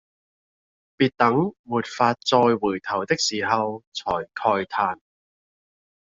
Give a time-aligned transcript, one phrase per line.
[0.97, 4.97] 別等沒法再回頭的時候才慨嘆